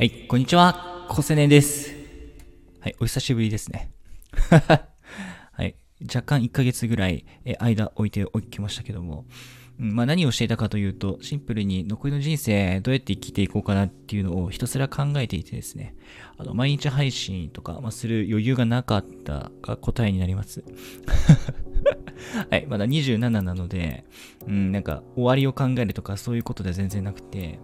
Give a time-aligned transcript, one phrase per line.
[0.00, 1.04] はい、こんにちは。
[1.10, 1.94] コセネです。
[2.80, 3.90] はい、お久しぶりですね。
[4.48, 5.74] はい、
[6.04, 9.26] 若干1ヶ月ぐらい、え間置いておきましたけども、
[9.78, 15.94] うん、まあ何をしていたかというと、シンプルに残りの人生どうやって生きていこうかなっていうのをひたすら考えていてですね、
[16.38, 20.64] あの、毎日配信とか、まあ、する余裕がなかったが答えになります。
[22.48, 24.06] はい、まだ27なので、
[24.46, 27.58] うん、なんか終わりを考えるとかそういうことでは全然なくて、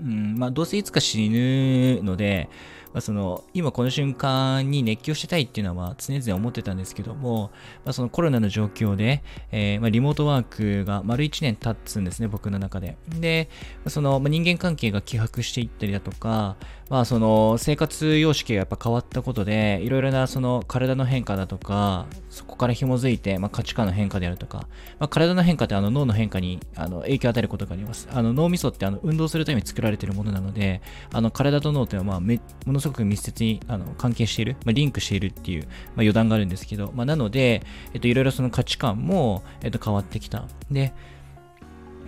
[0.00, 2.48] うん、まあ、どうせいつか死ぬので、
[2.96, 7.50] まあ、その、今この瞬間に熱狂してたいっていうのは、常々思ってたんですけども、
[7.84, 12.96] まあ、そのコロナの状況で、えー、まあ、リモートワークが丸1年経つんですね、僕の中で。
[13.20, 13.50] で、
[13.88, 16.56] その、人間関係が希薄していったりだとか、
[16.88, 24.68] まあ、その、生活様式がやっぱ変わったことで、いろいろなその体の変化だとか、そこから紐づいて、ま、価値観の変化であるとか、
[24.98, 28.08] ま、体の変化ってあの脳の変化にあの影響を与えることがあります。
[28.12, 30.80] あの脳みそってあの運動するために作られているものなので、
[31.12, 40.44] あの体と脳ってのはまあめものすごくすごく密接にあの関係している、まあ、リンクしているっていう、まあ、余談があるんですけど、まあ、なので、えっと、いろいろその価値観も、えっと、変わってきた。
[40.70, 40.92] で、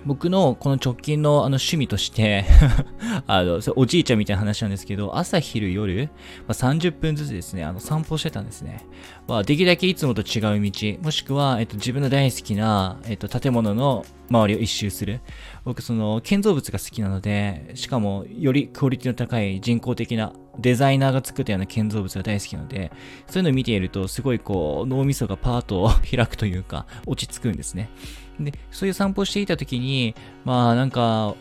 [0.07, 2.45] 僕のこの直近のあの趣味として
[3.27, 6.11] あの、おじいちゃんみたいな話なんですけど、朝昼夜、ま
[6.49, 8.87] あ、30分ずつですね、あの散歩してたんですね。
[9.27, 15.21] まあ、できるだけいつもと違う道、もしくは、えっと、自分の大好きな、えっと、建物の周りを一周する。
[15.65, 22.91] 僕、その、建造物が好きなので、しかも、よりクオリティの高い人工的なデザイナーが作ったような建造物が大好きなので、
[23.29, 27.91] そういうのを見ていると、すごいこう、脳みそがパートを開くというか、落ち着くんですね。
[28.41, 31.35] で、そういう散歩していた時に、まあなんか、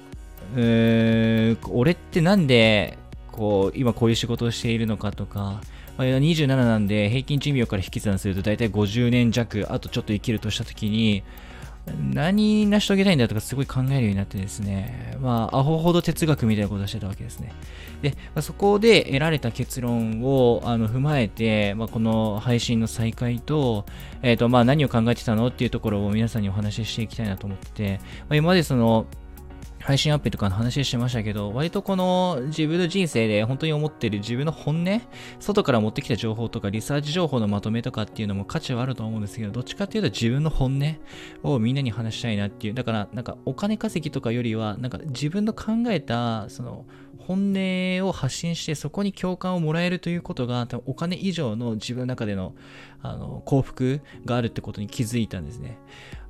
[0.55, 2.97] えー、俺ってなんで、
[3.31, 5.61] こう、今こういう仕事をしているのかとか、
[5.97, 11.23] ま、27なんで平均寿命から引き算すると大体50年弱、あとちょっと生きるとした時に、
[12.13, 17.53] 何成し遂げたいんだとかすごい考えるようになってですね、まあ、アホほど哲学みたいなことをしてたわけですね。
[18.01, 23.85] で、まあ、そこで得られた結論をあの踏まえて、まあ、この配信の再開と、
[24.21, 29.05] えっ、ー、と、まあ、何を考えてたのっていうところを皆さんにお話ししていきたいなと思ってて、まあ、今までその、
[29.87, 35.01] 配信アップとかの話してましたけど、割とこの自分の人生で本当に思ってる自分の本音、
[35.39, 42.73] 外から持ってきた情報とかリサーチ情報のまとめとかっていうのも価値はあると思うんですけど、どっちかっていうと自分の本音をみんなに話したいなっていう。
[42.73, 46.85] だからなんかお金稼ぎとかよりは、なんか自分の考えたその
[47.19, 52.55] 本音を発信してそこに共感をもらえるということが多分お金以上の自分の中での
[53.01, 55.77] あの幸福があるってことに気づいたんですね。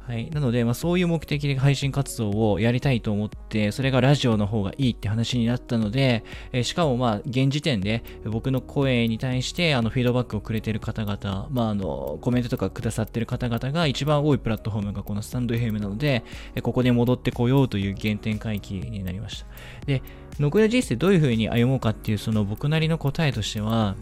[0.07, 0.29] はい。
[0.31, 6.23] なので、まあ、そういう目的で配信活動をやりたいと思って、それがラジオの方がいいって話になったので、
[6.53, 16.23] えー、しかもまあ、現時点で僕の声に対して、あの、フィードバックをくれてる方々、まあ、あの、コメントとかくださってる方々が一番多いプラットフォームがこのスタンド FM なので、
[16.55, 19.47] えここで戻ってこようという原点回帰になりました。
[19.87, 20.01] で、
[20.39, 23.97] 残りの人生どういう風に歩もうかっていう、その僕なりの答えとしては、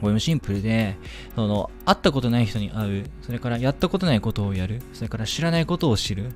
[0.00, 0.96] これもシンプルで、
[1.34, 6.32] その、会ったことない人に会う、それからやったことないことをやる、それから知らないことを知る、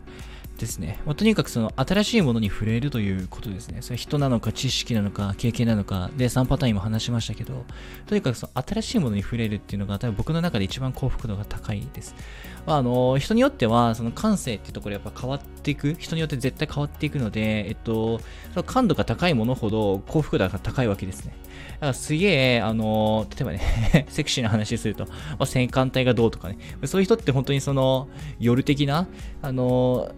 [0.59, 1.00] ですね。
[1.04, 3.82] まあ、とにかくその新しいものに触れるということですね。
[3.82, 7.65] それ人なのか知識なのか経験なのかで3パターン今話しましたけど、
[8.06, 12.14] とにかくその新しいものに触れるっていうのが多分僕の中で一番幸福度が高いです。
[12.66, 18.20] まあ、あの、人によってはその感性っていうところやっぱ変わっていく、人によって絶対変わっていくので、えっと、
[18.53, 21.34] その感度が高いものほど幸福度が高いわけですね。
[21.75, 25.10] だからすげえ、あの、例えばね セクシーな話すると、ま
[25.41, 29.09] あ、戦艦隊がどうとかね、そういう人って本当にその、夜的な、
[29.43, 30.12] あの、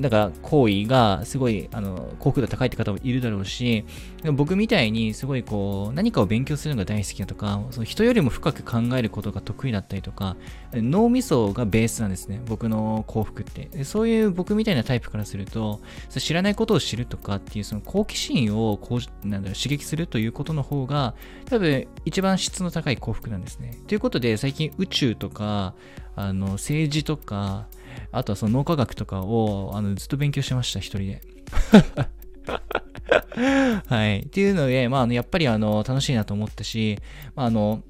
[0.00, 3.84] だから行為がすごいあの幸福度高いって方もいるだろうし、
[4.32, 10.36] 僕みたいにすごいこう何かを勉強するのが大好きだとか、その人よりも深く考えることが得意だったりとか、
[10.72, 13.84] 脳みそがベースなんですね、僕の幸福って。
[13.84, 21.14] そういう僕みたいなタイプからすると、知らないことを知るとかっていうその好奇心をこうなんだろう刺激するということの方が、
[21.44, 23.78] 多分一番質の高い幸福なんですね。
[23.86, 25.74] ということで最近宇宙とか、
[26.16, 27.66] あの政治とか、
[28.10, 31.22] あとはその脳科学とかをあのずっと勉強してました、一人で。
[33.86, 34.20] はい。
[34.20, 36.98] っていうので、まあ、やっぱりあの、楽しいなと思ったし、
[37.34, 37.82] まあ、あの、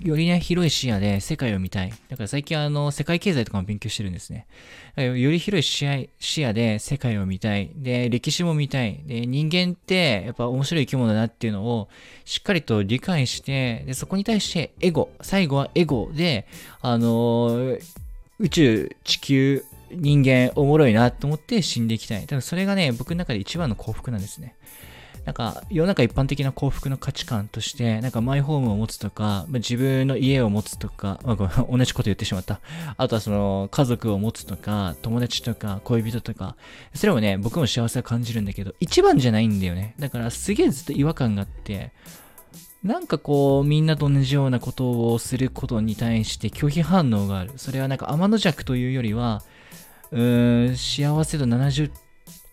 [0.00, 1.90] よりね、広い視野で世界を見たい。
[2.08, 4.46] だから最近あの、世界経済とかも勉強してるんですね。
[4.96, 7.70] より広い視野視野で世界を見たい。
[7.74, 9.02] で、歴史も見たい。
[9.06, 11.88] で、人間ってやっぱ面白い生き物だなっていうのを
[12.24, 16.46] しっかりと理解して、で、そこに対してエゴ、最後はエゴで、
[16.82, 18.05] あのー
[18.38, 22.26] 宇宙、地球、人間、おもろいなと思って死んでいきたい。
[22.26, 24.54] ただそれがね、僕の中で一番の幸福なんですね。
[25.24, 32.60] なんか、世の中一般的な幸福の価値観として、なんかマイホームを持つとか、まあ、自分の家を持つとか、まあ、同じこと言ってしまった。
[32.96, 36.56] あとはその、家族を持つとか、友達とか、恋人とか、
[36.94, 39.94] それもね、僕も幸せを感じるんだけど、一番じゃないんだよね。
[39.98, 41.90] だから、すげえずっと違和感があって、
[42.82, 47.52] なんかこう、みんなと同じようなことをすることに対して拒否反応がある。
[47.56, 49.42] それはなんか天の弱というよりは、
[50.12, 51.90] うーん、幸せ度70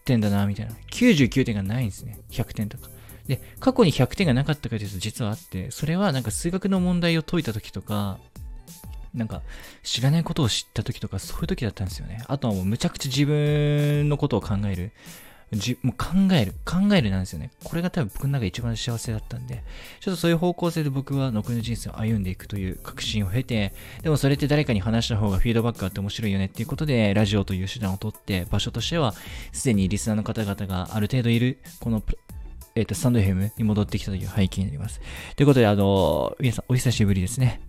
[0.05, 0.73] 点だな、みたいな。
[0.91, 2.19] 99点がないんですね。
[2.31, 2.89] 100点とか。
[3.27, 8.19] で、過去に100点がなかったかというと実はあって、それはなんか数学の問題を解いた時とか、
[9.13, 9.41] なんか
[9.83, 12.23] 知らないことを知った時とかそういう時だったんですよね。
[12.27, 14.91] あとはもうむちゃくちゃ自分のことを考える。
[15.59, 16.53] じもう考える。
[16.65, 17.51] 考えるなんですよね。
[17.63, 19.63] これが多分僕の中で一番幸せだったんで、
[19.99, 29.13] ちょっとそういう方向性で僕は残りの人生を歩んでいくという確信を経て、でもそれって誰かに話した方がフィードバックがあって面白いよねっていうことで、ラジオという手段をとって、場所としては、
[29.51, 32.01] すでにリスナーの方々がある程度いる、この
[32.75, 34.99] えっ、ー、と、スタンド FM に戻ってきたという背景になります。
[35.35, 37.61] ということで、あの、皆さんお久しぶりですね。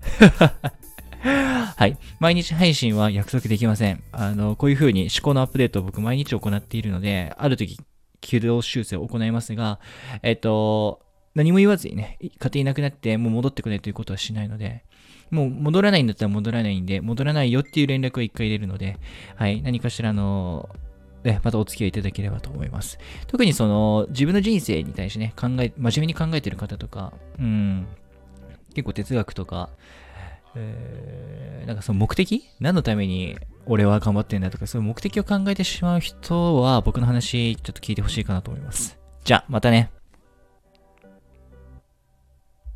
[1.25, 1.97] はい。
[2.21, 4.03] 毎日配信は約束できません。
[4.13, 7.79] あの、こういう風に思考のアップデートを僕毎日行っているので、ある時、
[8.21, 9.81] 軌道修正を行いますが、
[10.23, 11.01] えっと、
[11.35, 14.85] 何も言わずにね、勝手にいなくなってもう戻ってくれということはしないので、
[15.31, 18.99] もう戻らないんだったら戻らないんで、戻らないよっていう連絡を一回入れるので、
[19.37, 20.69] はい、何かしらの、
[21.25, 22.99] ね、またお付き合いいただければと思います。
[23.27, 27.87] 特にその、自分の人生に対してね、考え、真面目に考えてる方とか、うん、
[28.75, 29.71] 結構哲学とか、
[30.57, 32.45] えー、なんかその目的？
[32.61, 33.37] 何のために
[33.67, 38.99] 俺は頑張ってんだとか、そういう目的を考えてしまう人は僕の話ちょっと聞いてほしいかなと思います。
[39.25, 39.91] じゃあ、またね。